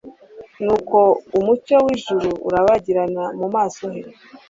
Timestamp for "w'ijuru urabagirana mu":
1.85-3.47